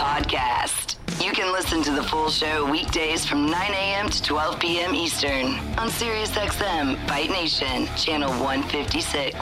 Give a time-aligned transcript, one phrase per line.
[0.00, 0.96] Podcast.
[1.22, 4.08] You can listen to the full show weekdays from 9 a.m.
[4.08, 4.94] to 12 p.m.
[4.94, 9.36] Eastern on SiriusXM Fight Nation, channel 156.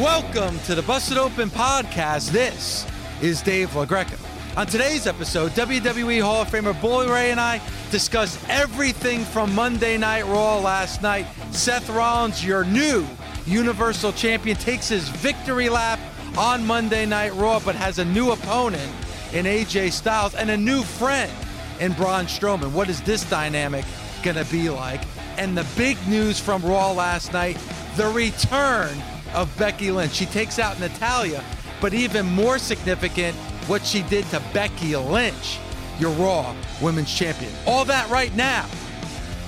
[0.00, 2.30] Welcome to the Busted Open Podcast.
[2.30, 2.86] This
[3.20, 4.18] is Dave LaGreca.
[4.56, 9.98] On today's episode, WWE Hall of Famer Bully Ray and I discuss everything from Monday
[9.98, 11.26] Night Raw last night.
[11.50, 13.06] Seth Rollins, your new
[13.44, 16.00] Universal Champion, takes his victory lap
[16.38, 18.90] on Monday Night Raw, but has a new opponent
[19.32, 21.32] in AJ Styles and a new friend
[21.80, 22.72] in Braun Strowman.
[22.72, 23.84] What is this dynamic
[24.22, 25.02] going to be like?
[25.38, 27.56] And the big news from Raw last night
[27.96, 28.96] the return
[29.34, 30.12] of Becky Lynch.
[30.12, 31.44] She takes out Natalya,
[31.80, 35.58] but even more significant, what she did to Becky Lynch,
[35.98, 37.52] your Raw Women's Champion.
[37.66, 38.68] All that right now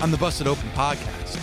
[0.01, 1.39] on the Busted Open podcast.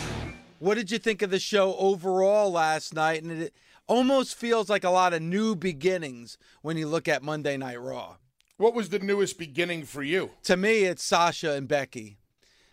[0.60, 3.24] What did you think of the show overall last night?
[3.24, 3.54] And it
[3.88, 8.18] almost feels like a lot of new beginnings when you look at Monday Night Raw.
[8.60, 10.32] What was the newest beginning for you?
[10.44, 12.18] To me, it's Sasha and Becky.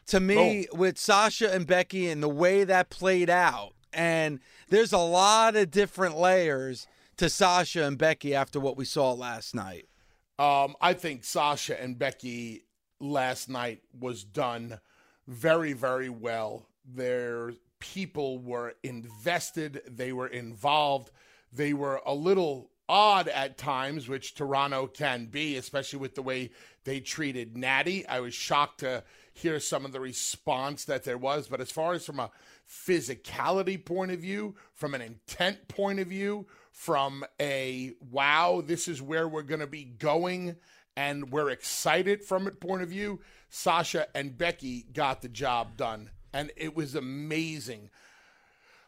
[0.09, 0.77] To me, Oh.
[0.77, 5.71] with Sasha and Becky and the way that played out, and there's a lot of
[5.71, 9.89] different layers to Sasha and Becky after what we saw last night.
[10.41, 12.65] Um, I think Sasha and Becky
[12.99, 14.81] last night was done
[15.29, 16.67] very, very well.
[16.85, 21.13] Their people were invested, they were involved,
[21.53, 26.51] they were a little odd at times, which Toronto can be, especially with the way
[26.85, 28.07] they treated Natty.
[28.07, 29.03] I was shocked to
[29.33, 32.31] hear some of the response that there was, but as far as from a
[32.69, 39.03] physicality point of view, from an intent point of view, from a wow, this is
[39.03, 40.57] where we're going to be going
[40.97, 43.21] and we're excited from it point of view,
[43.51, 46.11] Sasha and Becky got the job done.
[46.33, 47.91] And it was amazing.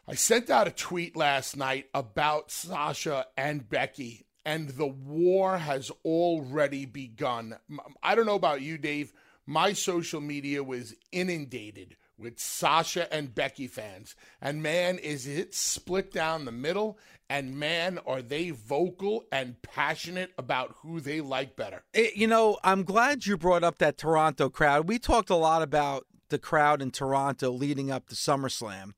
[0.09, 5.91] I sent out a tweet last night about Sasha and Becky, and the war has
[6.03, 7.57] already begun.
[8.01, 9.13] I don't know about you, Dave.
[9.45, 14.15] My social media was inundated with Sasha and Becky fans.
[14.41, 16.97] And man, is it split down the middle.
[17.29, 21.83] And man, are they vocal and passionate about who they like better.
[21.93, 24.87] It- you know, I'm glad you brought up that Toronto crowd.
[24.87, 28.93] We talked a lot about the crowd in Toronto leading up to SummerSlam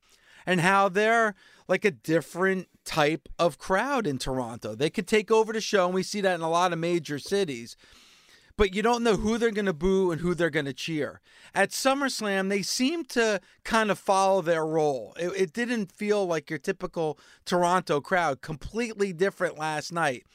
[0.45, 1.35] and how they're
[1.67, 4.75] like a different type of crowd in Toronto.
[4.75, 7.19] They could take over the show, and we see that in a lot of major
[7.19, 7.77] cities.
[8.57, 11.21] But you don't know who they're going to boo and who they're going to cheer.
[11.55, 15.15] At SummerSlam, they seem to kind of follow their role.
[15.19, 20.25] It, it didn't feel like your typical Toronto crowd, completely different last night.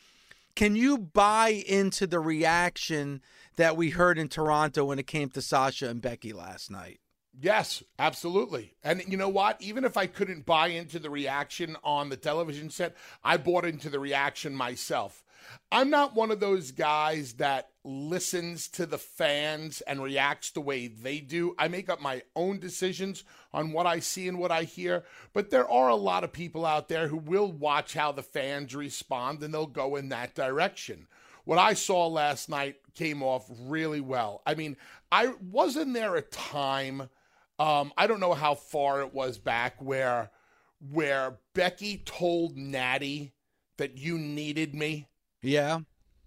[0.57, 3.21] Can you buy into the reaction
[3.57, 6.99] that we heard in Toronto when it came to Sasha and Becky last night?
[7.39, 8.75] Yes, absolutely.
[8.83, 9.61] And you know what?
[9.61, 13.91] Even if I couldn't buy into the reaction on the television set, I bought into
[13.91, 15.23] the reaction myself.
[15.71, 20.89] I'm not one of those guys that listens to the fans and reacts the way
[20.89, 21.55] they do.
[21.59, 23.23] I make up my own decisions
[23.53, 25.05] on what I see and what I hear,
[25.35, 28.75] but there are a lot of people out there who will watch how the fans
[28.75, 31.07] respond and they'll go in that direction.
[31.45, 34.43] What I saw last night came off really well.
[34.47, 34.77] I mean,
[35.13, 37.09] I wasn't there a time
[37.59, 40.31] um, I don't know how far it was back where
[40.91, 43.33] where Becky told Natty
[43.79, 45.09] that you needed me.
[45.43, 45.81] Yeah.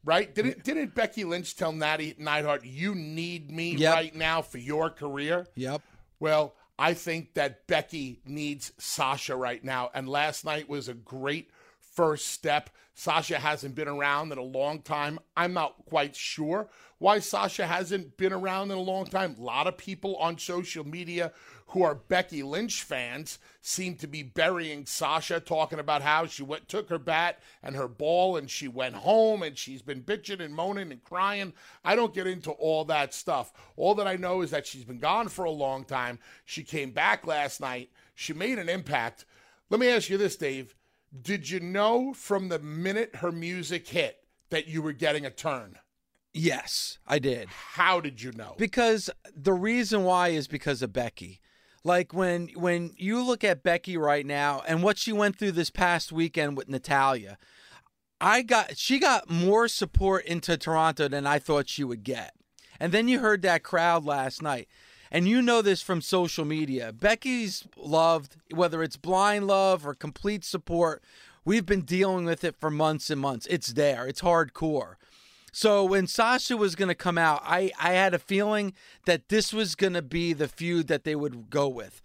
[0.04, 0.34] Right?
[0.34, 3.94] Didn't didn't Becky Lynch tell Natty Neidhart you need me Yep.
[3.94, 5.46] right now for your career?
[5.56, 5.82] Yep.
[6.20, 11.50] Well, I think that Becky needs Sasha right now, and last night was a great
[12.00, 12.70] first step.
[12.94, 15.20] Sasha hasn't been around in a long time.
[15.36, 19.36] I'm not quite sure why Sasha hasn't been around in a long time.
[19.38, 21.34] A lot of people on social media
[21.68, 26.70] who are Becky Lynch fans seem to be burying Sasha, talking about how she went,
[26.70, 30.56] took her bat and her ball and she went home and she's been bitching and
[30.56, 31.52] moaning and crying.
[31.84, 33.52] I don't get into all that stuff.
[33.76, 36.18] All that I know is that she's been gone for a long time.
[36.46, 37.90] She came back last night.
[38.16, 39.26] She made an impact.
[39.70, 40.76] Let me ask you this, Dave.
[41.22, 44.18] Did you know from the minute her music hit
[44.50, 45.78] that you were getting a turn?
[46.34, 47.50] Yes, I did.
[47.50, 48.56] How did you know?
[48.58, 51.42] Because the reason why is because of Becky.
[51.84, 55.72] Like when when you look at Becky right now and what she went through this
[55.72, 57.38] past weekend with Natalya,
[58.22, 62.34] I got she got more support into Toronto than I thought she would get.
[62.80, 64.68] And then you heard that crowd last night.
[65.12, 66.94] And you know this from social media.
[66.94, 71.04] Becky's loved, whether it's blind love or complete support.
[71.46, 73.48] We've been dealing with it for months and months.
[73.50, 74.08] It's there.
[74.08, 74.96] It's hardcore.
[75.52, 78.74] So when Sasha was going to come out, I, I had a feeling
[79.06, 82.02] that this was going to be the feud that they would go with.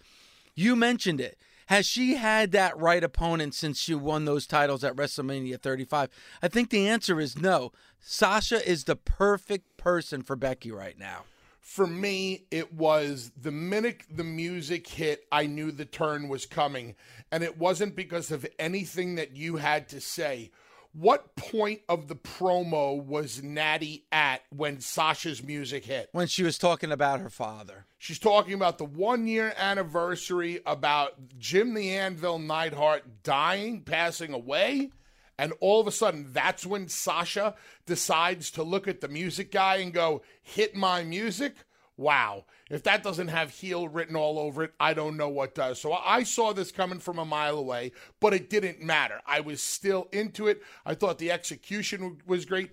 [0.54, 1.38] You mentioned it.
[1.66, 6.10] Has she had that right opponent since she won those titles at WrestleMania 35?
[6.42, 7.72] I think the answer is no.
[8.00, 11.24] Sasha is the perfect person for Becky right now.
[11.64, 16.94] For me, it was the minute the music hit, I knew the turn was coming.
[17.32, 20.50] And it wasn't because of anything that you had to say
[20.92, 26.08] what point of the promo was Natty at when Sasha's music hit?
[26.12, 27.86] When she was talking about her father.
[27.98, 34.90] She's talking about the one year anniversary about Jim the Anvil Neidhart dying, passing away.
[35.38, 37.54] And all of a sudden, that's when Sasha
[37.86, 41.54] decides to look at the music guy and go, hit my music.
[41.96, 42.44] Wow.
[42.70, 45.80] If that doesn't have heel written all over it, I don't know what does.
[45.80, 49.20] So I saw this coming from a mile away, but it didn't matter.
[49.26, 50.62] I was still into it.
[50.84, 52.70] I thought the execution was great.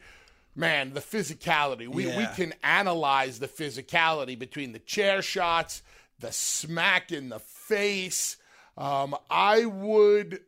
[0.56, 1.88] Man, the physicality.
[1.88, 2.18] We, yeah.
[2.18, 5.82] we can analyze the physicality between the chair shots,
[6.20, 8.38] the smack in the face.
[8.78, 10.42] Um, I would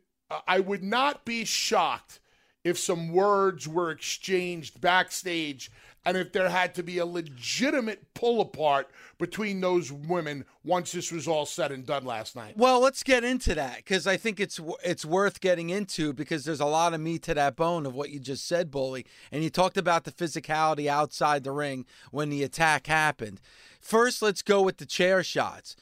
[0.46, 2.20] I would not be shocked
[2.62, 5.70] if some words were exchanged backstage
[6.06, 11.10] and if there had to be a legitimate pull apart between those women once this
[11.10, 12.56] was all said and done last night.
[12.56, 16.60] Well, let's get into that because I think it's it's worth getting into because there's
[16.60, 19.06] a lot of meat to that bone of what you just said, Bully.
[19.32, 23.40] And you talked about the physicality outside the ring when the attack happened.
[23.80, 25.76] First, let's go with the chair shots.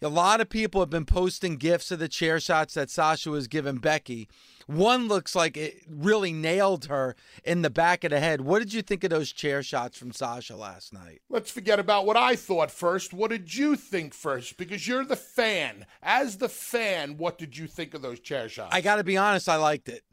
[0.00, 3.48] A lot of people have been posting gifs of the chair shots that Sasha was
[3.48, 4.28] giving Becky.
[4.68, 8.42] One looks like it really nailed her in the back of the head.
[8.42, 11.22] What did you think of those chair shots from Sasha last night?
[11.28, 13.12] Let's forget about what I thought first.
[13.12, 14.56] What did you think first?
[14.56, 15.84] Because you're the fan.
[16.00, 18.72] As the fan, what did you think of those chair shots?
[18.72, 20.04] I got to be honest, I liked it.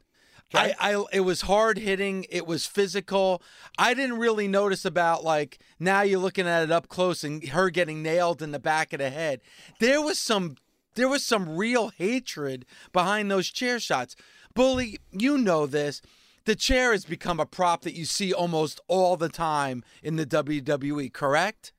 [0.54, 0.74] Okay.
[0.78, 2.24] I, I it was hard hitting.
[2.30, 3.42] It was physical.
[3.78, 7.68] I didn't really notice about like now you're looking at it up close and her
[7.70, 9.40] getting nailed in the back of the head.
[9.80, 10.56] There was some
[10.94, 14.16] there was some real hatred behind those chair shots.
[14.54, 16.00] Bully, you know this.
[16.44, 20.24] The chair has become a prop that you see almost all the time in the
[20.24, 21.72] WWE, correct?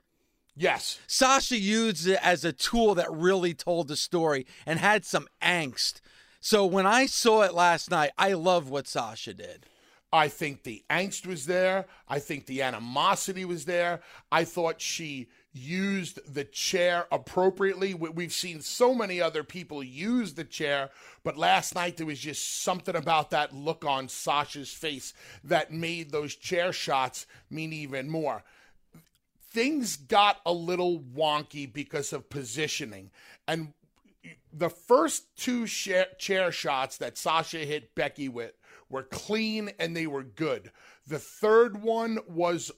[0.58, 1.00] Yes.
[1.08, 6.02] Sasha used it as a tool that really told the story and had some angst.
[6.40, 9.66] So when I saw it last night, I love what Sasha did.
[10.12, 11.86] I think the angst was there.
[12.08, 14.02] I think the animosity was there.
[14.32, 17.94] I thought she used the chair appropriately.
[17.94, 20.92] We've seen so many other people use the chair,
[21.24, 25.14] but last night there was just something about that look on Sasha's face
[25.44, 28.44] that made those chair shots mean even more.
[29.50, 33.10] Things got a little wonky because of positioning.
[33.48, 33.74] And
[34.52, 38.54] the first two chair shots that Sasha hit Becky with
[38.90, 40.72] were clean and they were good.
[41.06, 42.72] The third one was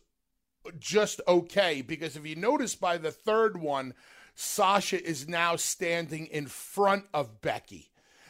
[0.77, 3.93] just okay because if you notice by the third one,
[4.35, 7.89] Sasha is now standing in front of Becky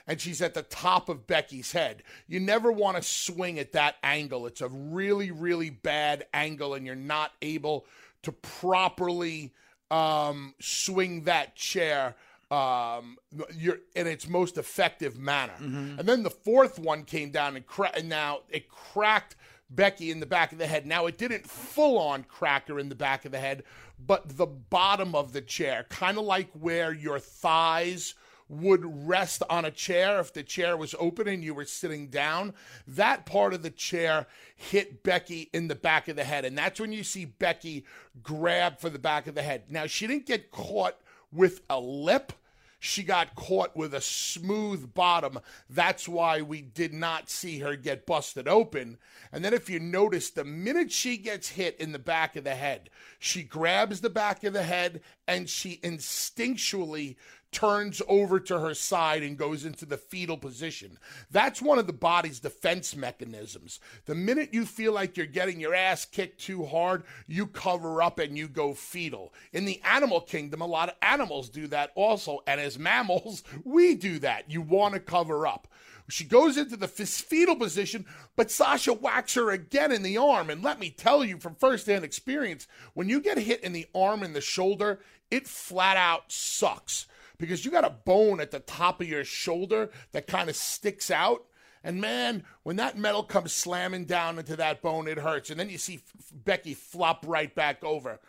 [0.10, 2.02] and she's at the top of Becky's head.
[2.28, 4.48] You never want to swing at that angle.
[4.48, 7.86] It's a really, really bad angle, and you're not able
[8.24, 9.54] to properly
[9.92, 12.16] um, swing that chair
[12.52, 13.18] um,
[13.56, 15.54] you're in its most effective manner.
[15.54, 16.00] Mm-hmm.
[16.00, 19.36] And then the fourth one came down and, cra- and now it cracked
[19.70, 20.86] Becky in the back of the head.
[20.86, 23.64] Now it didn't full on crack her in the back of the head,
[24.04, 28.16] but the bottom of the chair, kind of like where your thighs
[28.48, 32.52] would rest on a chair if the chair was open and you were sitting down.
[32.88, 34.26] That part of the chair
[34.56, 36.46] hit Becky in the back of the head.
[36.46, 37.86] And that's when you see Becky
[38.24, 39.66] grab for the back of the head.
[39.70, 40.98] Now, she didn't get caught
[41.32, 42.34] with a lip
[42.80, 45.40] she got caught with a smooth bottom.
[45.70, 48.98] That's why we did not see her get busted open.
[49.32, 52.56] And then, if you notice, the minute she gets hit in the back of the
[52.56, 57.18] head, she grabs the back of the head and she instinctually
[57.52, 60.98] turns over to her side and goes into the fetal position.
[61.32, 63.80] That's one of the body's defense mechanisms.
[64.06, 68.20] The minute you feel like you're getting your ass kicked too hard, you cover up
[68.20, 69.34] and you go fetal.
[69.52, 72.40] In the animal kingdom, a lot of animals do that also.
[72.46, 74.50] And as mammals, we do that.
[74.50, 75.68] You want to cover up.
[76.08, 80.50] She goes into the fetal position, but Sasha whacks her again in the arm.
[80.50, 84.24] And let me tell you from firsthand experience, when you get hit in the arm
[84.24, 87.06] and the shoulder, it flat out sucks
[87.40, 91.10] because you got a bone at the top of your shoulder that kind of sticks
[91.10, 91.46] out.
[91.84, 95.50] And man, when that metal comes slamming down into that bone, it hurts.
[95.50, 96.02] And then you see
[96.34, 98.20] Becky flop right back over.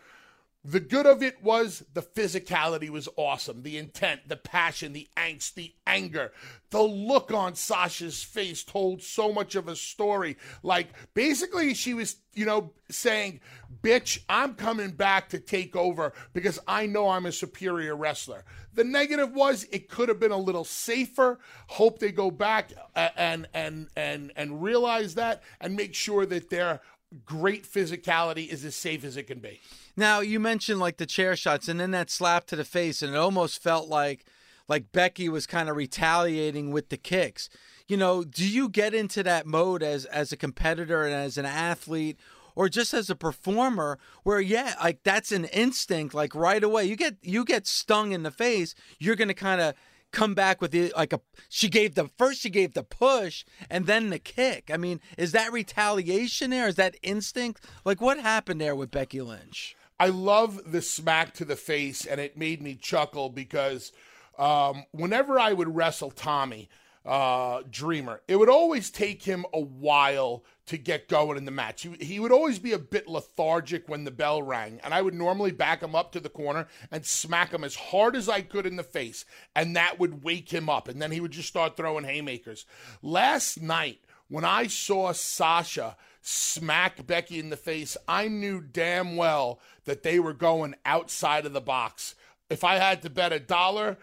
[0.63, 3.63] The good of it was the physicality was awesome.
[3.63, 6.33] The intent, the passion, the angst, the anger,
[6.69, 10.37] the look on Sasha's face told so much of a story.
[10.63, 13.41] Like, basically, she was, you know, saying,
[13.83, 18.45] Bitch, I'm coming back to take over because I know I'm a superior wrestler.
[18.75, 21.39] The negative was it could have been a little safer.
[21.69, 26.83] Hope they go back and and and and realize that and make sure that their
[27.25, 29.61] great physicality is as safe as it can be.
[29.97, 33.15] Now you mentioned like the chair shots and then that slap to the face, and
[33.15, 34.25] it almost felt like
[34.69, 37.49] like Becky was kind of retaliating with the kicks.
[37.89, 41.47] You know, do you get into that mode as as a competitor and as an
[41.47, 42.19] athlete?
[42.57, 46.97] or just as a performer where yeah like that's an instinct like right away you
[46.97, 49.75] get you get stung in the face you're gonna kind of
[50.13, 53.87] come back with the like a she gave the first she gave the push and
[53.87, 54.71] then the kick.
[54.73, 56.69] I mean is that retaliation there?
[56.69, 57.65] Is that instinct?
[57.85, 59.77] Like what happened there with becky lynch?
[60.01, 63.93] I love the smack to the face, and it made me chuckle because
[64.39, 66.71] um, whenever I would wrestle Tommy
[67.05, 71.83] uh, Dreamer, it would always take him a while to get going in the match.
[71.83, 75.15] He, he would always be a bit lethargic when the bell rang, and I would
[75.15, 78.67] normally back him up to the corner and smack him as hard as I could
[78.67, 79.25] in the face,
[79.57, 82.67] and that would wake him up, and then he would just start throwing haymakers.
[83.03, 83.99] Last night,
[84.29, 90.21] when I saw Sasha smack Becky in the face, I knew damn well that they
[90.21, 92.15] were going outside of the box.
[92.49, 93.99] If I had to bet a dollar,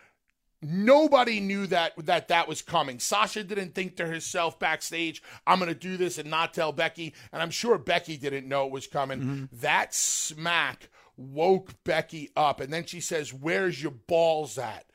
[0.61, 2.99] nobody knew that that that was coming.
[2.99, 7.13] Sasha didn't think to herself backstage, "I'm going to do this and not tell Becky,"
[7.31, 9.19] and I'm sure Becky didn't know it was coming.
[9.19, 9.45] Mm-hmm.
[9.61, 14.85] That smack woke Becky up, and then she says, "Where's your balls at?"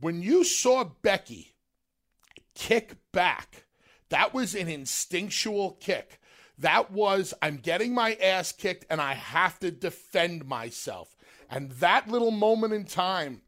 [0.00, 1.54] When you saw Becky
[2.54, 3.66] kick back,
[4.08, 6.20] that was an instinctual kick.
[6.58, 11.16] That was, I'm getting my ass kicked and I have to defend myself.
[11.48, 13.40] And that little moment in time,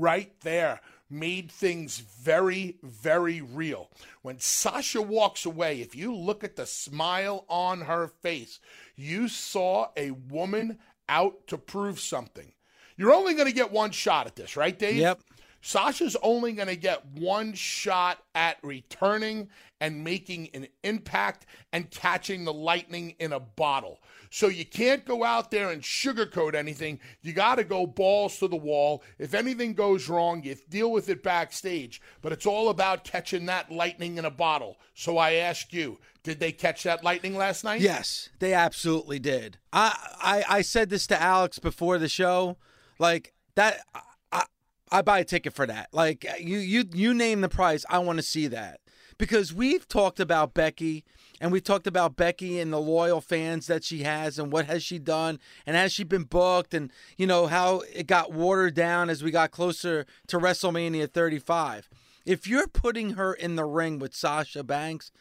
[0.00, 3.90] right there, made things very, very real.
[4.22, 8.60] When Sasha walks away, if you look at the smile on her face,
[8.96, 12.52] you saw a woman out to prove something.
[12.96, 14.96] You're only going to get one shot at this, right, Dave?
[14.96, 15.20] Yep.
[15.66, 19.48] Sasha's only going to get one shot at returning
[19.80, 23.98] and making an impact and catching the lightning in a bottle.
[24.30, 27.00] So you can't go out there and sugarcoat anything.
[27.20, 29.02] You got to go balls to the wall.
[29.18, 32.00] If anything goes wrong, you deal with it backstage.
[32.22, 34.76] But it's all about catching that lightning in a bottle.
[34.94, 37.80] So I ask you, did they catch that lightning last night?
[37.80, 39.58] Yes, they absolutely did.
[39.72, 42.56] I I, I said this to Alex before the show.
[43.00, 44.00] Like that I
[44.90, 45.88] buy a ticket for that.
[45.92, 48.80] Like uh, you you you name the price, I want to see that.
[49.18, 51.04] Because we've talked about Becky
[51.40, 54.82] and we've talked about Becky and the loyal fans that she has and what has
[54.82, 59.08] she done and has she been booked and you know how it got watered down
[59.08, 61.88] as we got closer to WrestleMania 35.
[62.26, 65.12] If you're putting her in the ring with Sasha Banks,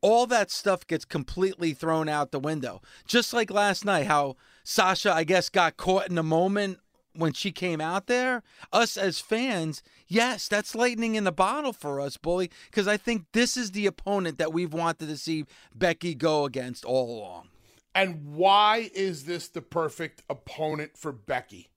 [0.00, 2.82] all that stuff gets completely thrown out the window.
[3.06, 6.78] Just like last night how Sasha I guess got caught in a moment
[7.14, 8.42] when she came out there,
[8.72, 13.26] us as fans, yes, that's lightning in the bottle for us, bully, because I think
[13.32, 15.44] this is the opponent that we've wanted to see
[15.74, 17.48] Becky go against all along.
[17.94, 21.70] And why is this the perfect opponent for Becky?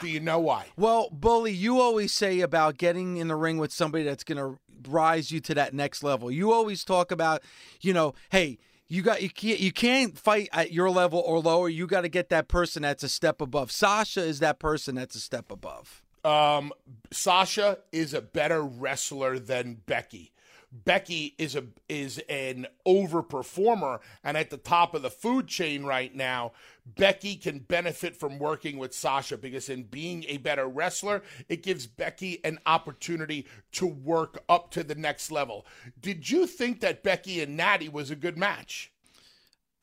[0.00, 0.66] Do you know why?
[0.76, 4.58] Well, Bully, you always say about getting in the ring with somebody that's going to
[4.90, 6.30] rise you to that next level.
[6.30, 7.42] You always talk about,
[7.80, 11.68] you know, hey, you got you can't you can't fight at your level or lower.
[11.68, 13.72] You got to get that person that's a step above.
[13.72, 16.02] Sasha is that person that's a step above.
[16.24, 16.72] Um,
[17.10, 20.32] Sasha is a better wrestler than Becky.
[20.74, 26.14] Becky is a is an overperformer and at the top of the food chain right
[26.14, 26.52] now.
[26.84, 31.86] Becky can benefit from working with Sasha because in being a better wrestler, it gives
[31.86, 35.64] Becky an opportunity to work up to the next level.
[36.00, 38.90] Did you think that Becky and Natty was a good match?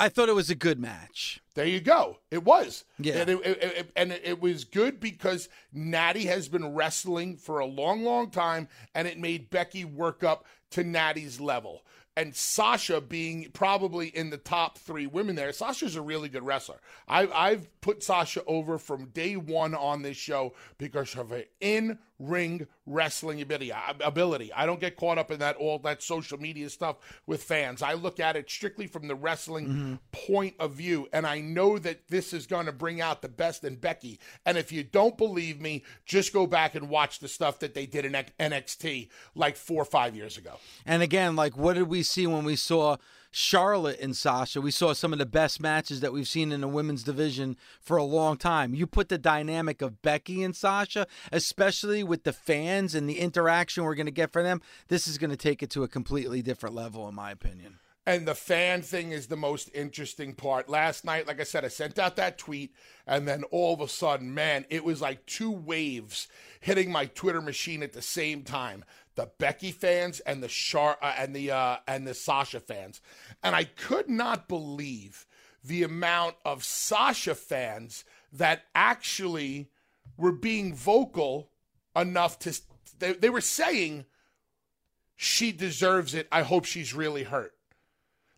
[0.01, 1.41] I thought it was a good match.
[1.53, 2.17] There you go.
[2.31, 2.85] It was.
[2.97, 3.17] Yeah.
[3.17, 7.67] And it, it, it, and it was good because Natty has been wrestling for a
[7.67, 11.83] long, long time, and it made Becky work up to Natty's level.
[12.17, 15.53] And Sasha being probably in the top three women there.
[15.53, 16.81] Sasha's a really good wrestler.
[17.07, 21.99] I, I've put Sasha over from day one on this show because of her in
[22.21, 23.71] ring wrestling ability.
[23.99, 24.53] Ability.
[24.53, 27.81] I don't get caught up in that all that social media stuff with fans.
[27.81, 29.95] I look at it strictly from the wrestling mm-hmm.
[30.11, 33.63] point of view, and I know that this is going to bring out the best
[33.63, 34.19] in Becky.
[34.45, 37.85] And if you don't believe me, just go back and watch the stuff that they
[37.85, 40.53] did in NXT like four or five years ago.
[40.85, 42.97] And again, like what did we see when we saw?
[43.31, 44.61] Charlotte and Sasha.
[44.61, 47.97] We saw some of the best matches that we've seen in the women's division for
[47.97, 48.73] a long time.
[48.73, 53.83] You put the dynamic of Becky and Sasha, especially with the fans and the interaction
[53.83, 56.41] we're going to get from them, this is going to take it to a completely
[56.41, 57.79] different level, in my opinion.
[58.05, 60.67] And the fan thing is the most interesting part.
[60.67, 62.73] Last night, like I said, I sent out that tweet,
[63.05, 66.27] and then all of a sudden, man, it was like two waves
[66.61, 68.83] hitting my Twitter machine at the same time
[69.15, 73.01] the Becky fans and the Char uh, and the uh, and the Sasha fans,
[73.43, 75.25] and I could not believe
[75.63, 79.69] the amount of Sasha fans that actually
[80.17, 81.51] were being vocal
[81.95, 82.59] enough to
[82.99, 84.05] they, they were saying
[85.15, 86.27] she deserves it.
[86.31, 87.53] I hope she's really hurt.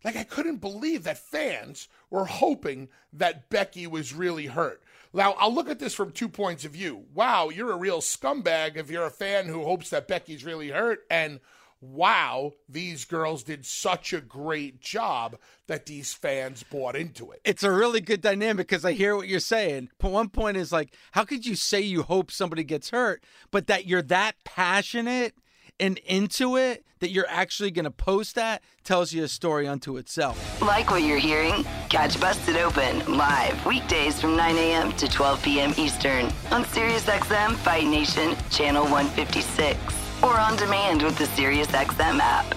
[0.04, 4.82] Like I couldn't believe that fans were hoping that Becky was really hurt.
[5.14, 7.04] Now, I'll look at this from two points of view.
[7.14, 11.04] Wow, you're a real scumbag if you're a fan who hopes that Becky's really hurt.
[11.08, 11.38] And
[11.80, 17.40] wow, these girls did such a great job that these fans bought into it.
[17.44, 19.90] It's a really good dynamic because I hear what you're saying.
[19.98, 23.68] But one point is like, how could you say you hope somebody gets hurt, but
[23.68, 25.34] that you're that passionate
[25.80, 29.96] and into it that you're actually going to post that tells you a story unto
[29.96, 30.62] itself.
[30.62, 31.64] Like what you're hearing?
[31.88, 34.92] Catch Busted Open live weekdays from 9 a.m.
[34.92, 35.74] to 12 p.m.
[35.76, 39.78] Eastern on SiriusXM Fight Nation Channel 156
[40.22, 42.54] or on demand with the SiriusXM app.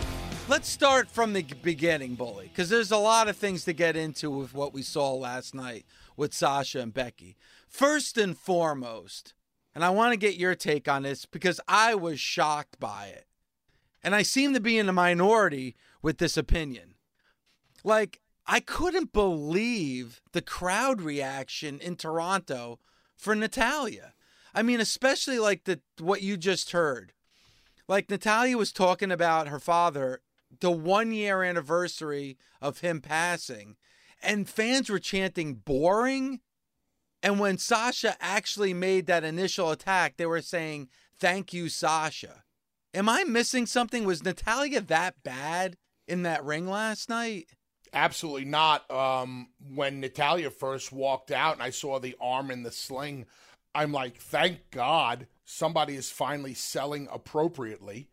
[0.49, 4.29] Let's start from the beginning, Bully, because there's a lot of things to get into
[4.29, 7.35] with what we saw last night with Sasha and Becky.
[7.67, 9.33] First and foremost,
[9.77, 13.27] and I want to get your take on this because I was shocked by it.
[14.03, 16.95] And I seem to be in the minority with this opinion.
[17.83, 22.79] Like, I couldn't believe the crowd reaction in Toronto
[23.15, 24.15] for Natalya.
[24.51, 27.13] I mean, especially like the what you just heard.
[27.87, 30.21] Like Natalya was talking about her father,
[30.59, 33.75] the one year anniversary of him passing,
[34.23, 36.39] and fans were chanting boring
[37.23, 42.43] and when Sasha actually made that initial attack, they were saying, Thank you, Sasha.
[42.93, 44.05] Am I missing something?
[44.05, 45.77] Was Natalya that bad
[46.07, 47.47] in that ring last night?
[47.91, 48.89] Absolutely not.
[48.91, 53.25] Um, when Natalya first walked out and I saw the arm in the sling,
[53.73, 58.09] I'm like, thank God somebody is finally selling appropriately.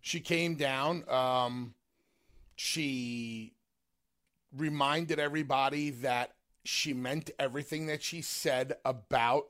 [0.00, 1.08] She came down.
[1.08, 1.74] Um,
[2.56, 3.54] she
[4.56, 6.35] reminded everybody that
[6.68, 9.46] she meant everything that she said about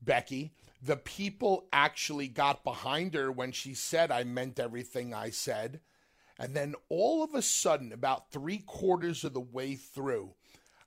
[0.00, 0.52] Becky.
[0.82, 5.80] The people actually got behind her when she said, I meant everything I said.
[6.38, 10.34] And then all of a sudden, about three quarters of the way through,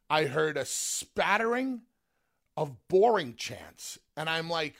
[0.09, 1.81] I heard a spattering
[2.55, 3.97] of boring chants.
[4.15, 4.75] And I'm like,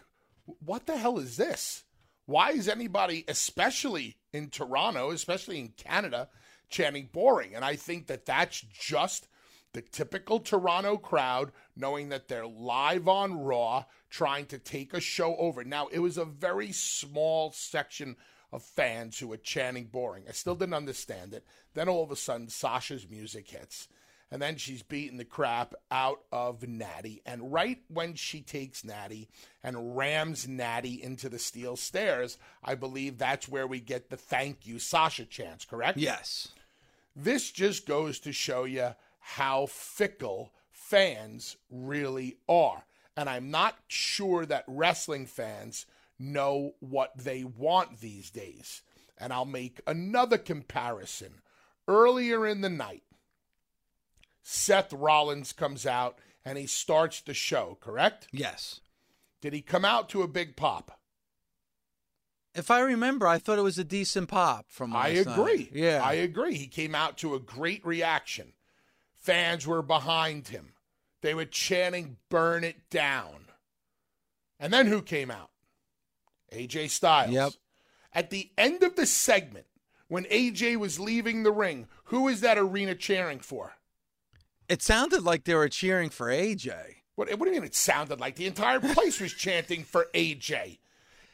[0.63, 1.83] what the hell is this?
[2.25, 6.29] Why is anybody, especially in Toronto, especially in Canada,
[6.69, 7.55] chanting boring?
[7.55, 9.27] And I think that that's just
[9.73, 15.35] the typical Toronto crowd, knowing that they're live on Raw, trying to take a show
[15.37, 15.63] over.
[15.63, 18.15] Now, it was a very small section
[18.51, 20.23] of fans who were chanting boring.
[20.27, 21.45] I still didn't understand it.
[21.73, 23.87] Then all of a sudden, Sasha's music hits.
[24.29, 27.21] And then she's beating the crap out of Natty.
[27.25, 29.29] And right when she takes Natty
[29.63, 34.65] and rams Natty into the steel stairs, I believe that's where we get the thank
[34.65, 35.97] you Sasha chants, correct?
[35.97, 36.49] Yes.
[37.15, 38.95] This just goes to show you
[39.31, 42.85] how fickle fans really are.
[43.17, 45.85] And I'm not sure that wrestling fans
[46.17, 48.83] know what they want these days.
[49.17, 51.41] And I'll make another comparison.
[51.89, 53.03] Earlier in the night,
[54.43, 58.29] Seth Rollins comes out and he starts the show, correct?
[58.31, 58.79] Yes.
[59.41, 60.99] Did he come out to a big pop?
[62.55, 65.57] If I remember, I thought it was a decent pop from I agree.
[65.57, 65.69] Night.
[65.73, 66.01] Yeah.
[66.01, 66.55] I agree.
[66.55, 68.53] He came out to a great reaction.
[69.27, 70.71] Fans were behind him.
[71.21, 73.47] They were chanting, burn it down.
[74.57, 75.49] And then who came out?
[76.53, 77.33] AJ Styles.
[77.33, 77.51] Yep.
[78.13, 79.65] At the end of the segment,
[80.07, 83.73] when AJ was leaving the ring, who was that arena cheering for?
[84.69, 86.77] It sounded like they were cheering for AJ.
[87.15, 88.37] What, what do you mean it sounded like?
[88.37, 90.77] The entire place was chanting for AJ.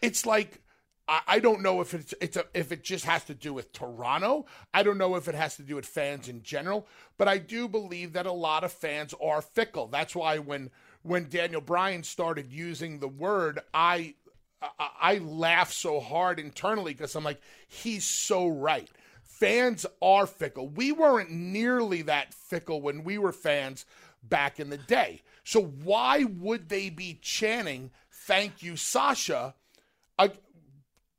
[0.01, 0.62] It's like
[1.07, 4.45] I, don't know if it's it's a, if it just has to do with Toronto.
[4.73, 6.87] I don't know if it has to do with fans in general,
[7.17, 9.87] but I do believe that a lot of fans are fickle.
[9.87, 10.69] That's why when
[11.01, 14.15] when Daniel Bryan started using the word, I
[14.61, 18.89] I, I laugh so hard internally because I'm like, he's so right.
[19.23, 20.69] Fans are fickle.
[20.69, 23.85] We weren't nearly that fickle when we were fans
[24.23, 25.21] back in the day.
[25.43, 29.55] So why would they be chanting "Thank you, Sasha"?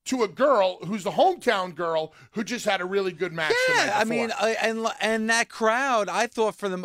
[0.07, 3.55] To a girl who's the hometown girl who just had a really good match.
[3.71, 6.85] Yeah, I mean, and and that crowd, I thought for them,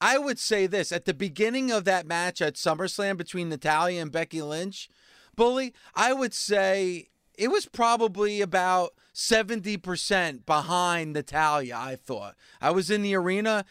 [0.00, 4.10] I would say this at the beginning of that match at SummerSlam between Natalya and
[4.10, 4.90] Becky Lynch,
[5.36, 12.34] Bully, I would say it was probably about 70% behind Natalya, I thought.
[12.60, 13.64] I was in the arena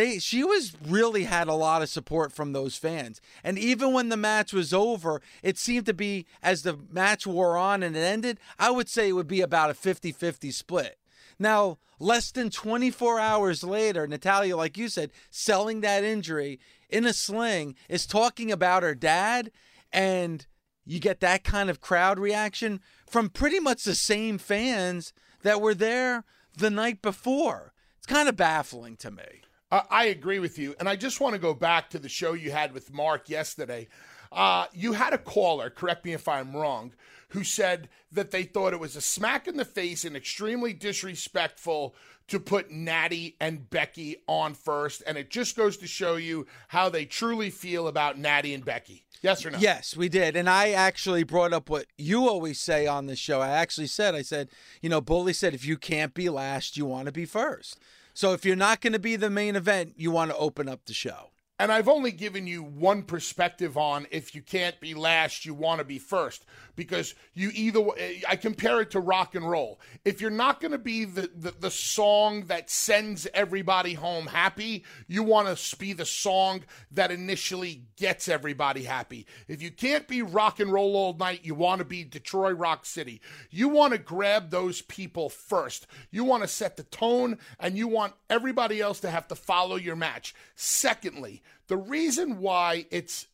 [0.00, 3.20] they she was really had a lot of support from those fans.
[3.44, 7.58] And even when the match was over, it seemed to be as the match wore
[7.58, 10.98] on and it ended, I would say it would be about a 50-50 split.
[11.38, 17.12] Now, less than 24 hours later, Natalya, like you said, selling that injury in a
[17.12, 19.50] sling, is talking about her dad,
[19.92, 20.46] and
[20.84, 25.74] you get that kind of crowd reaction from pretty much the same fans that were
[25.74, 26.24] there
[26.56, 27.72] the night before.
[27.98, 29.42] It's kind of baffling to me.
[29.70, 30.74] I agree with you.
[30.80, 33.88] And I just want to go back to the show you had with Mark yesterday.
[34.32, 36.92] Uh, you had a caller, correct me if I'm wrong,
[37.28, 41.94] who said that they thought it was a smack in the face and extremely disrespectful
[42.28, 45.02] to put Natty and Becky on first.
[45.06, 49.04] And it just goes to show you how they truly feel about Natty and Becky.
[49.22, 49.58] Yes or no?
[49.58, 50.34] Yes, we did.
[50.34, 53.40] And I actually brought up what you always say on the show.
[53.40, 54.48] I actually said, I said,
[54.80, 57.78] you know, Bully said, if you can't be last, you want to be first.
[58.20, 60.84] So if you're not going to be the main event, you want to open up
[60.84, 61.30] the show.
[61.58, 65.78] And I've only given you one perspective on if you can't be last, you want
[65.78, 66.44] to be first.
[66.80, 69.78] Because you either, eh, I compare it to rock and roll.
[70.02, 74.86] If you're not going to be the, the, the, song that sends everybody home happy,
[75.06, 76.62] you want to be the song
[76.92, 79.26] that initially gets everybody happy.
[79.46, 82.86] If you can't be rock and roll all night, you want to be Detroit Rock
[82.86, 83.20] City.
[83.50, 85.86] You want to grab those people first.
[86.10, 89.76] You want to set the tone and you want everybody else to have to follow
[89.76, 90.34] your match.
[90.54, 93.26] Secondly, the reason why it's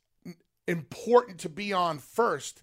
[0.66, 2.62] important to be on first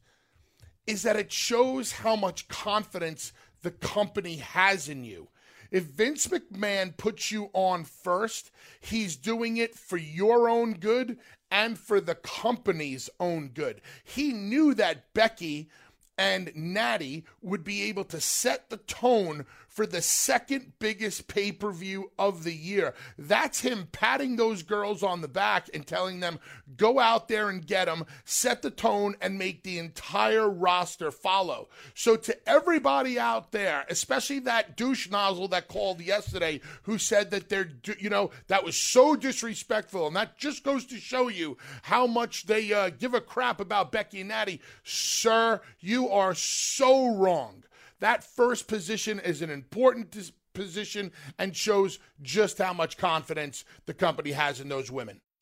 [0.85, 5.29] is that it shows how much confidence the company has in you.
[5.71, 11.17] If Vince McMahon puts you on first, he's doing it for your own good
[11.49, 13.81] and for the company's own good.
[14.03, 15.69] He knew that Becky
[16.17, 21.71] and Natty would be able to set the tone for the second biggest pay per
[21.71, 22.93] view of the year.
[23.17, 26.39] That's him patting those girls on the back and telling them,
[26.77, 31.69] go out there and get them, set the tone, and make the entire roster follow.
[31.95, 37.49] So, to everybody out there, especially that douche nozzle that called yesterday who said that
[37.49, 42.05] they're, you know, that was so disrespectful, and that just goes to show you how
[42.05, 44.61] much they uh, give a crap about Becky and Natty.
[44.83, 47.63] Sir, you are so wrong.
[48.03, 50.13] That first position is an important
[50.53, 55.21] position and shows just how much confidence the company has in those women.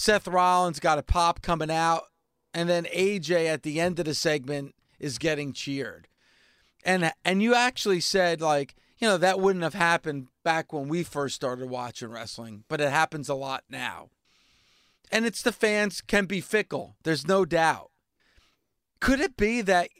[0.00, 2.04] Seth Rollins got a pop coming out,
[2.54, 6.08] and then AJ at the end of the segment is getting cheered.
[6.82, 11.02] And and you actually said like, you know, that wouldn't have happened back when we
[11.02, 14.08] first started watching wrestling, but it happens a lot now.
[15.12, 16.96] And it's the fans can be fickle.
[17.02, 17.90] There's no doubt.
[19.00, 19.90] Could it be that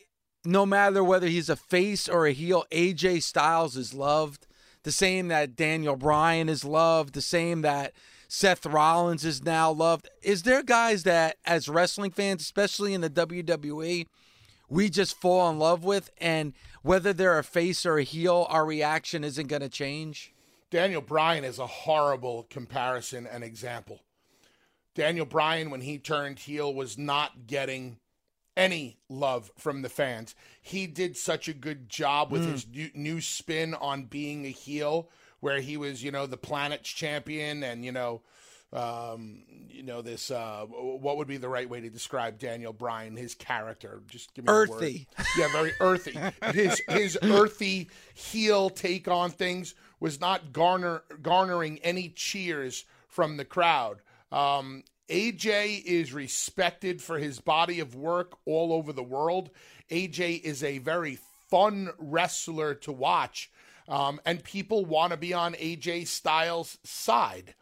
[0.47, 4.47] no matter whether he's a face or a heel, AJ Styles is loved?
[4.83, 7.93] The same that Daniel Bryan is loved, the same that
[8.33, 10.09] Seth Rollins is now loved.
[10.23, 14.07] Is there guys that, as wrestling fans, especially in the WWE,
[14.69, 18.64] we just fall in love with, and whether they're a face or a heel, our
[18.64, 20.33] reaction isn't going to change?
[20.71, 24.01] Daniel Bryan is a horrible comparison and example.
[24.95, 27.99] Daniel Bryan, when he turned heel, was not getting
[28.57, 30.37] any love from the fans.
[30.62, 32.53] He did such a good job with mm.
[32.53, 35.09] his new, new spin on being a heel
[35.40, 38.22] where he was, you know, the planet's champion and, you know,
[38.72, 43.16] um, you know, this, uh, what would be the right way to describe Daniel Bryan,
[43.16, 44.03] his character?
[44.07, 44.70] Just give me a word.
[44.70, 45.09] earthy.
[45.37, 46.16] Yeah, very earthy.
[46.53, 53.44] his, his earthy heel take on things was not garner, garnering any cheers from the
[53.44, 53.98] crowd.
[54.31, 59.50] Um, AJ is respected for his body of work all over the world.
[59.90, 61.18] AJ is a very
[61.50, 63.50] fun wrestler to watch,
[63.90, 67.55] um, and people want to be on AJ Styles' side.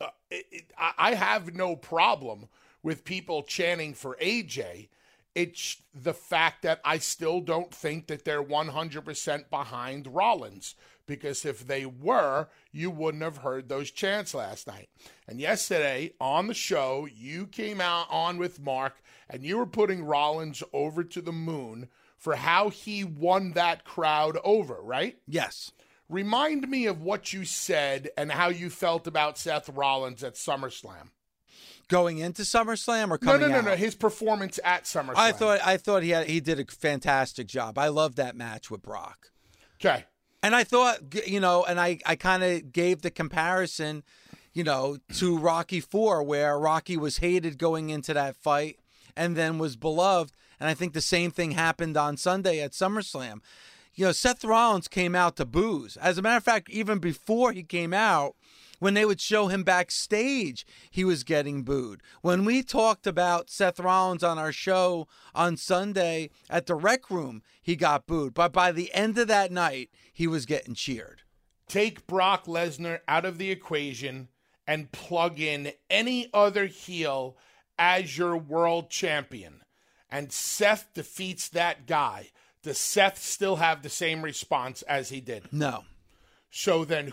[0.00, 2.48] Uh, it, it, I have no problem
[2.82, 4.88] with people chanting for AJ.
[5.36, 10.74] It's the fact that I still don't think that they're 100% behind Rollins
[11.06, 14.88] because if they were, you wouldn't have heard those chants last night.
[15.28, 20.04] And yesterday on the show, you came out on with Mark and you were putting
[20.04, 21.88] Rollins over to the moon
[22.18, 25.16] for how he won that crowd over, right?
[25.26, 25.72] Yes.
[26.08, 31.10] Remind me of what you said and how you felt about Seth Rollins at SummerSlam
[31.88, 33.64] going into SummerSlam or coming No, no, no, out?
[33.64, 33.76] no.
[33.76, 35.14] His performance at SummerSlam.
[35.16, 37.78] I thought I thought he had he did a fantastic job.
[37.78, 39.30] I love that match with Brock.
[39.80, 40.04] Okay.
[40.42, 44.02] And I thought you know, and I I kind of gave the comparison,
[44.52, 48.78] you know, to Rocky 4 where Rocky was hated going into that fight
[49.16, 53.40] and then was beloved, and I think the same thing happened on Sunday at SummerSlam.
[53.94, 55.96] You know, Seth Rollins came out to booze.
[55.96, 58.36] As a matter of fact, even before he came out,
[58.78, 62.00] when they would show him backstage, he was getting booed.
[62.22, 67.42] When we talked about Seth Rollins on our show on Sunday at the rec room,
[67.60, 68.34] he got booed.
[68.34, 71.22] But by the end of that night, he was getting cheered.
[71.68, 74.28] Take Brock Lesnar out of the equation
[74.66, 77.36] and plug in any other heel
[77.78, 79.62] as your world champion.
[80.10, 82.30] And Seth defeats that guy.
[82.62, 85.52] Does Seth still have the same response as he did?
[85.52, 85.84] No.
[86.50, 87.12] So then,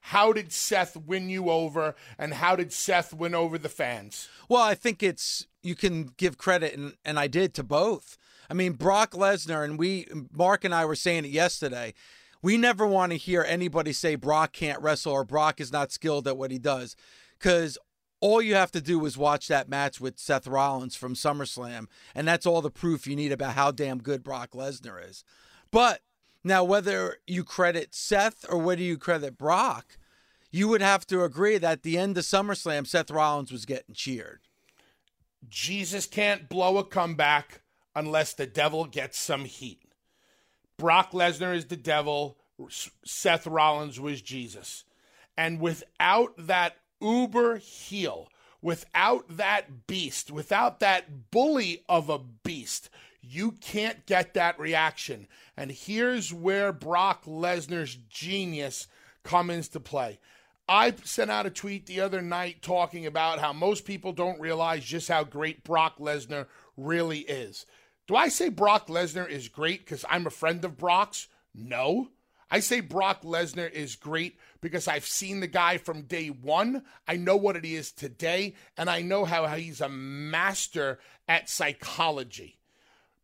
[0.00, 4.28] how did Seth win you over, and how did Seth win over the fans?
[4.48, 8.18] Well, I think it's you can give credit, and, and I did to both.
[8.50, 11.94] I mean, Brock Lesnar, and we, Mark and I were saying it yesterday.
[12.42, 16.26] We never want to hear anybody say Brock can't wrestle or Brock is not skilled
[16.26, 16.96] at what he does,
[17.38, 17.78] because
[18.22, 22.26] all you have to do is watch that match with Seth Rollins from SummerSlam, and
[22.26, 25.24] that's all the proof you need about how damn good Brock Lesnar is.
[25.72, 26.02] But
[26.44, 29.98] now, whether you credit Seth or whether you credit Brock,
[30.52, 33.94] you would have to agree that at the end of SummerSlam, Seth Rollins was getting
[33.94, 34.42] cheered.
[35.48, 37.62] Jesus can't blow a comeback
[37.96, 39.82] unless the devil gets some heat.
[40.76, 42.38] Brock Lesnar is the devil,
[43.04, 44.84] Seth Rollins was Jesus.
[45.36, 48.28] And without that uber heel,
[48.60, 52.88] without that beast, without that bully of a beast,
[53.20, 55.28] you can't get that reaction.
[55.56, 58.88] And here's where Brock Lesnar's genius
[59.22, 60.18] comes into play.
[60.68, 64.84] I sent out a tweet the other night talking about how most people don't realize
[64.84, 67.66] just how great Brock Lesnar really is.
[68.06, 71.28] Do I say Brock Lesnar is great because I'm a friend of Brock's?
[71.54, 72.08] No.
[72.50, 76.84] I say Brock Lesnar is great because I've seen the guy from day one.
[77.06, 80.98] I know what it is today, and I know how he's a master
[81.28, 82.58] at psychology.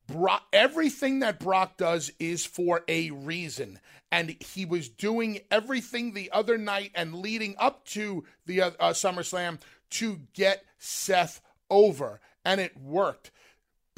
[0.07, 3.79] Brock, everything that Brock does is for a reason.
[4.11, 9.61] And he was doing everything the other night and leading up to the uh, SummerSlam
[9.91, 12.21] to get Seth over.
[12.43, 13.31] And it worked.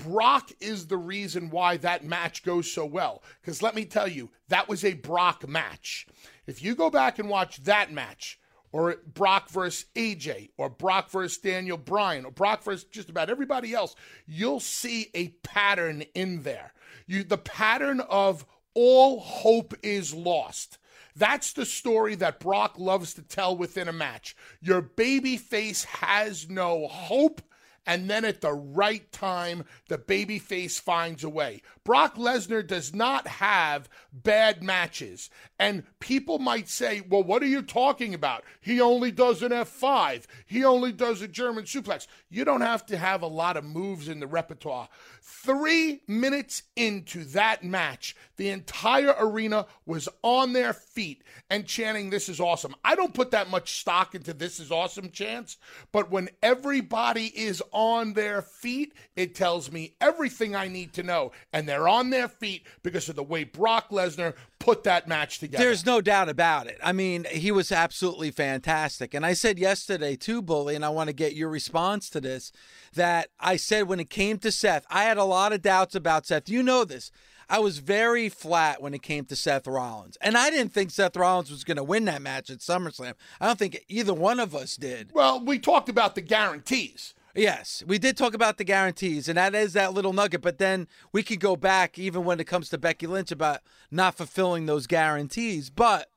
[0.04, 3.22] Brock is the reason why that match goes so well.
[3.40, 6.06] Because let me tell you, that was a Brock match.
[6.46, 8.38] If you go back and watch that match,
[8.72, 13.74] or Brock versus AJ, or Brock versus Daniel Bryan, or Brock versus just about everybody
[13.74, 13.94] else,
[14.26, 16.72] you'll see a pattern in there.
[17.06, 20.78] You, the pattern of all hope is lost.
[21.16, 24.36] That's the story that Brock loves to tell within a match.
[24.60, 27.42] Your baby face has no hope
[27.86, 31.62] and then at the right time, the babyface finds a way.
[31.82, 35.30] Brock Lesnar does not have bad matches.
[35.58, 38.44] And people might say, well, what are you talking about?
[38.60, 42.06] He only does an F5, he only does a German suplex.
[42.28, 44.88] You don't have to have a lot of moves in the repertoire.
[45.22, 52.28] Three minutes into that match, the entire arena was on their feet and chanting, This
[52.28, 52.74] is awesome.
[52.84, 55.56] I don't put that much stock into this is awesome chants,
[55.92, 61.32] but when everybody is on their feet, it tells me everything I need to know.
[61.52, 65.64] And they're on their feet because of the way Brock Lesnar put that match together.
[65.64, 66.78] There's no doubt about it.
[66.84, 69.14] I mean, he was absolutely fantastic.
[69.14, 72.52] And I said yesterday, too, Bully, and I want to get your response to this
[72.94, 76.26] that I said when it came to Seth, I had a lot of doubts about
[76.26, 76.48] Seth.
[76.48, 77.10] You know this.
[77.48, 80.16] I was very flat when it came to Seth Rollins.
[80.20, 83.14] And I didn't think Seth Rollins was going to win that match at SummerSlam.
[83.40, 85.10] I don't think either one of us did.
[85.12, 87.12] Well, we talked about the guarantees.
[87.34, 90.42] Yes, we did talk about the guarantees, and that is that little nugget.
[90.42, 94.16] But then we could go back, even when it comes to Becky Lynch, about not
[94.16, 95.70] fulfilling those guarantees.
[95.70, 96.08] But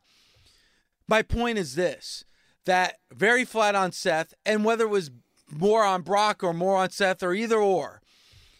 [1.07, 2.25] my point is this
[2.65, 5.11] that very flat on Seth, and whether it was
[5.51, 8.01] more on Brock or more on Seth or either or.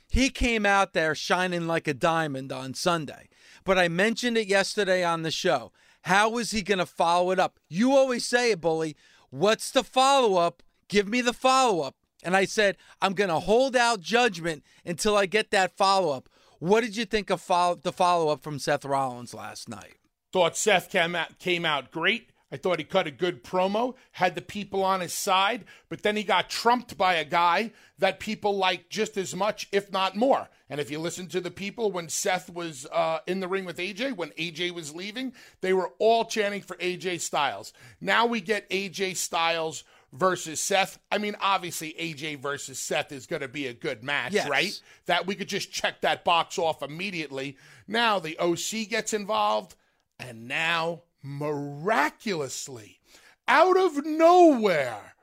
[0.10, 3.30] He came out there shining like a diamond on Sunday.
[3.63, 5.72] But I mentioned it yesterday on the show.
[6.04, 7.60] How is he going to follow it up?
[7.68, 8.96] You always say it, Bully.
[9.30, 10.62] What's the follow up?
[10.88, 11.96] Give me the follow up.
[12.23, 16.29] And I said, I'm going to hold out judgment until I get that follow up.
[16.59, 19.95] What did you think of follow- the follow up from Seth Rollins last night?
[20.31, 22.29] Thought Seth came out, came out great.
[22.53, 26.15] I thought he cut a good promo, had the people on his side, but then
[26.15, 30.49] he got trumped by a guy that people like just as much, if not more.
[30.69, 33.77] And if you listen to the people when Seth was uh, in the ring with
[33.77, 37.73] AJ, when AJ was leaving, they were all chanting for AJ Styles.
[37.99, 39.83] Now we get AJ Styles
[40.13, 40.99] versus Seth.
[41.12, 44.47] I mean, obviously, AJ versus Seth is going to be a good match, Yes.
[44.47, 44.80] right?
[45.08, 47.58] That we could just check that box off immediately.
[47.88, 49.76] Now the OC gets involved,
[50.19, 52.99] and now miraculously,
[53.47, 55.15] out of nowhere,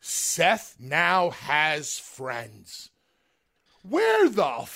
[0.00, 2.90] Seth now has friends.
[3.82, 4.66] Where the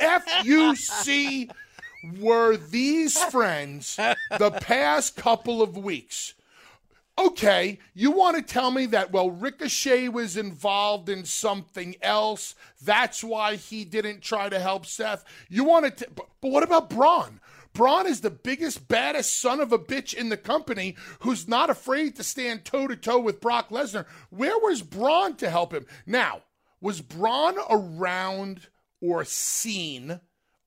[0.00, 1.48] f u c
[2.20, 3.96] were these friends
[4.38, 6.34] the past couple of weeks?
[7.18, 12.54] Okay, you want to tell me that, well, Ricochet was involved in something else.
[12.84, 15.24] That's why he didn't try to help Seth.
[15.48, 17.40] You want to, but, but what about Braun?
[17.72, 22.16] Braun is the biggest, baddest son of a bitch in the company who's not afraid
[22.16, 24.06] to stand toe to toe with Brock Lesnar.
[24.30, 25.86] Where was Braun to help him?
[26.06, 26.42] Now,
[26.80, 28.68] was Braun around
[29.00, 30.20] or seen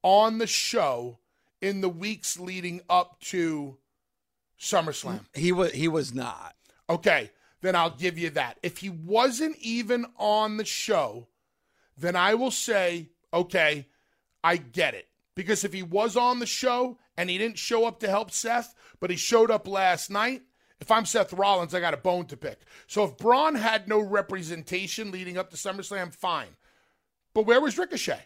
[0.04, 1.20] on the show
[1.62, 3.78] in the weeks leading up to
[4.60, 5.22] SummerSlam?
[5.34, 6.56] He was he was not.
[6.90, 8.60] Okay, then I'll give you that.
[8.64, 11.28] If he wasn't even on the show,
[11.98, 13.88] then I will say, okay,
[14.44, 15.08] I get it.
[15.36, 18.74] Because if he was on the show and he didn't show up to help Seth,
[19.00, 20.42] but he showed up last night,
[20.82, 22.62] if I'm Seth Rollins, I got a bone to pick.
[22.88, 26.56] So if Braun had no representation leading up to SummerSlam, fine.
[27.34, 28.26] But where was Ricochet?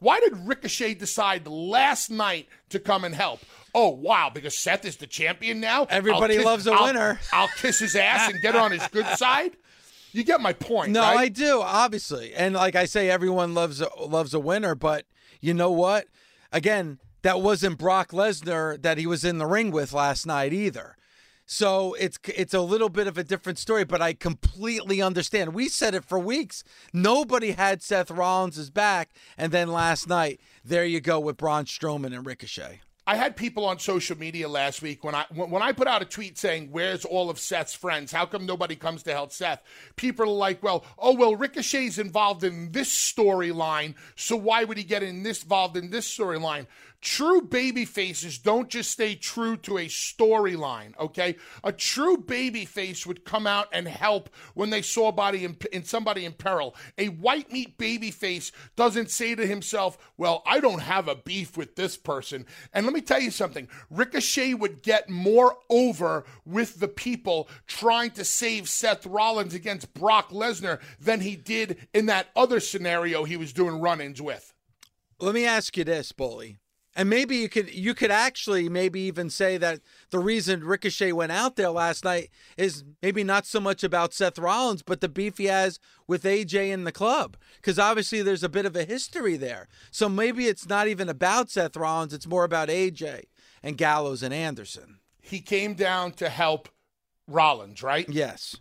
[0.00, 3.40] Why did Ricochet decide last night to come and help?
[3.74, 5.86] Oh, wow, because Seth is the champion now?
[5.90, 7.20] Everybody kiss- loves a I'll- winner.
[7.32, 9.52] I'll kiss his ass and get on his good side?
[10.12, 11.18] You get my point, No, right?
[11.18, 12.34] I do, obviously.
[12.34, 15.04] And like I say, everyone loves a, loves a winner, but
[15.40, 16.06] you know what?
[16.50, 20.96] Again, that wasn't Brock Lesnar that he was in the ring with last night either.
[21.52, 25.52] So it's it's a little bit of a different story, but I completely understand.
[25.52, 26.62] We said it for weeks.
[26.92, 32.14] Nobody had Seth Rollins' back, and then last night, there you go with Braun Strowman
[32.14, 32.82] and Ricochet.
[33.04, 36.04] I had people on social media last week when I when, I put out a
[36.04, 38.12] tweet saying, "Where's all of Seth's friends?
[38.12, 39.60] How come nobody comes to help Seth?"
[39.96, 44.84] People are like, "Well, oh well, Ricochet's involved in this storyline, so why would he
[44.84, 46.68] get in this involved in this storyline?"
[47.02, 51.36] True baby faces don't just stay true to a storyline, okay?
[51.64, 55.82] A true baby face would come out and help when they saw body in, in
[55.82, 56.76] somebody in peril.
[56.98, 61.56] A white meat baby face doesn't say to himself, "Well, I don't have a beef
[61.56, 63.68] with this person." And let me tell you something.
[63.88, 70.30] Ricochet would get more over with the people trying to save Seth Rollins against Brock
[70.30, 74.52] Lesnar than he did in that other scenario he was doing run-ins with.
[75.18, 76.58] Let me ask you this, Bully.
[76.96, 81.30] And maybe you could you could actually maybe even say that the reason Ricochet went
[81.30, 85.38] out there last night is maybe not so much about Seth Rollins, but the beef
[85.38, 87.36] he has with AJ in the club.
[87.56, 89.68] Because obviously there's a bit of a history there.
[89.92, 93.24] So maybe it's not even about Seth Rollins, it's more about AJ
[93.62, 94.98] and Gallows and Anderson.
[95.22, 96.68] He came down to help
[97.28, 98.08] Rollins, right?
[98.08, 98.56] Yes.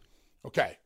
[0.46, 0.78] Okay.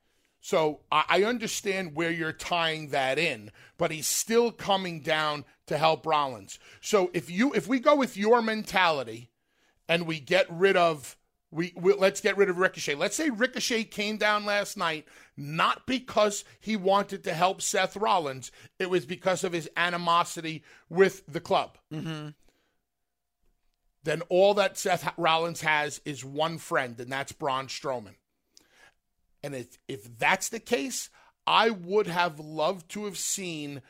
[0.43, 5.77] So I I understand where you're tying that in, but he's still coming down to
[5.77, 6.59] help Rollins.
[6.81, 9.31] So if you if we go with your mentality
[9.87, 11.17] and we get rid of
[11.49, 12.95] we, we let's get rid of Ricochet.
[12.95, 18.51] Let's say Ricochet came down last night not because he wanted to help Seth Rollins,
[18.77, 21.77] it was because of his animosity with the club.
[21.91, 22.29] Mm-hmm.
[24.03, 28.15] Then all that Seth Rollins has is one friend, and that's Braun Strowman.
[29.43, 31.09] And if, if that's the case,
[31.45, 33.81] I would have loved to have seen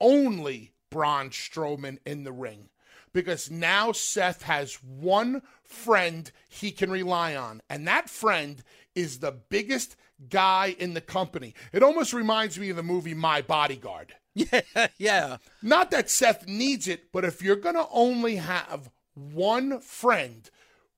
[0.00, 2.68] only Braun Strowman in the ring.
[3.12, 7.60] Because now Seth has one friend he can rely on.
[7.68, 8.62] And that friend
[8.94, 9.96] is the biggest
[10.30, 11.54] guy in the company.
[11.72, 14.14] It almost reminds me of the movie My Bodyguard.
[14.34, 15.36] Yeah, yeah.
[15.60, 20.48] Not that Seth needs it, but if you're going to only have one friend,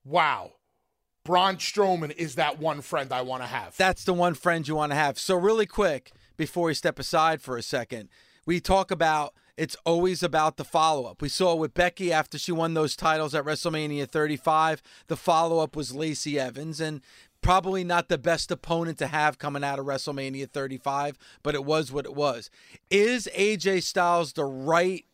[0.05, 0.53] wow.
[1.25, 3.75] Braun Strowman is that one friend I want to have.
[3.75, 5.17] That's the one friend you want to have.
[5.19, 8.09] So, really quick, before we step aside for a second,
[8.45, 11.21] we talk about it's always about the follow up.
[11.21, 14.83] We saw with Becky after she won those titles at WrestleMania 35.
[15.07, 17.01] The follow up was Lacey Evans, and
[17.41, 21.91] probably not the best opponent to have coming out of WrestleMania 35, but it was
[21.91, 22.51] what it was.
[22.91, 25.05] Is AJ Styles the right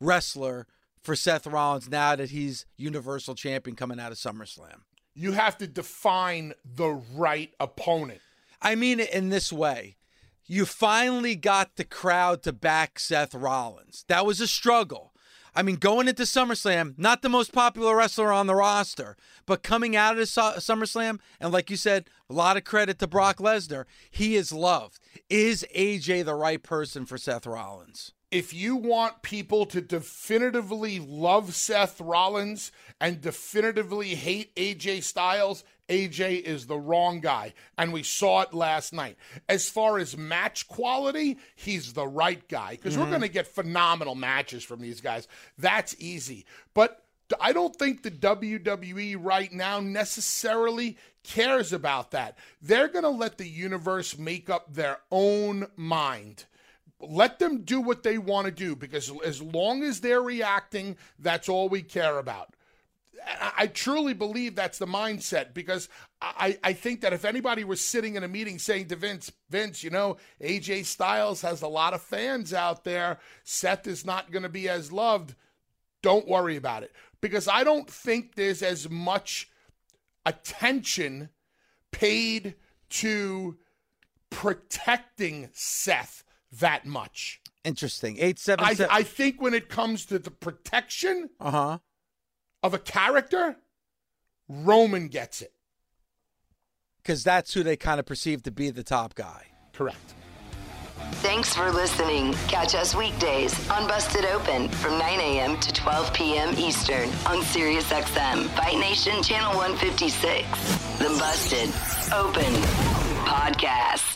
[0.00, 0.66] wrestler
[1.00, 4.80] for Seth Rollins now that he's Universal Champion coming out of SummerSlam?
[5.18, 8.20] You have to define the right opponent.
[8.60, 9.96] I mean it in this way.
[10.44, 14.04] You finally got the crowd to back Seth Rollins.
[14.08, 15.14] That was a struggle.
[15.54, 19.96] I mean, going into SummerSlam, not the most popular wrestler on the roster, but coming
[19.96, 24.36] out of SummerSlam, and like you said, a lot of credit to Brock Lesnar, he
[24.36, 25.00] is loved.
[25.30, 28.12] Is AJ the right person for Seth Rollins?
[28.30, 36.42] If you want people to definitively love Seth Rollins and definitively hate AJ Styles, AJ
[36.42, 37.54] is the wrong guy.
[37.78, 39.16] And we saw it last night.
[39.48, 43.04] As far as match quality, he's the right guy because mm-hmm.
[43.04, 45.28] we're going to get phenomenal matches from these guys.
[45.56, 46.46] That's easy.
[46.74, 47.04] But
[47.40, 52.38] I don't think the WWE right now necessarily cares about that.
[52.60, 56.44] They're going to let the universe make up their own mind
[57.00, 61.48] let them do what they want to do because as long as they're reacting, that's
[61.48, 62.54] all we care about.
[63.56, 65.88] I truly believe that's the mindset because
[66.22, 69.82] I, I think that if anybody was sitting in a meeting saying to Vince, Vince,
[69.82, 74.44] you know, AJ Styles has a lot of fans out there, Seth is not going
[74.44, 75.34] to be as loved,
[76.02, 76.92] don't worry about it.
[77.20, 79.50] Because I don't think there's as much
[80.24, 81.30] attention
[81.90, 82.54] paid
[82.90, 83.56] to
[84.30, 86.22] protecting Seth
[86.60, 87.40] that much.
[87.64, 88.16] Interesting.
[88.20, 88.64] Eight seven.
[88.64, 91.78] I, I think when it comes to the protection uh-huh.
[92.62, 93.56] of a character,
[94.48, 95.52] Roman gets it.
[97.02, 99.46] Because that's who they kind of perceive to be the top guy.
[99.72, 100.14] Correct.
[101.22, 102.32] Thanks for listening.
[102.48, 105.58] Catch us weekdays on Busted Open from 9 a.m.
[105.60, 106.54] to 12 p.m.
[106.56, 110.98] Eastern on SiriusXM, Fight Nation Channel 156.
[110.98, 111.68] The Busted
[112.12, 112.52] Open
[113.24, 114.15] Podcast.